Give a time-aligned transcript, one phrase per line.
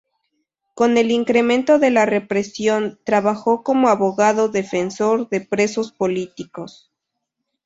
[0.73, 6.91] Con el incremento de la represión, trabajó como abogado defensor de presos políticos.